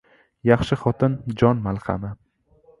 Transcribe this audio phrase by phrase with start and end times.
[0.49, 2.15] Yaxshi xotin— jon malhami.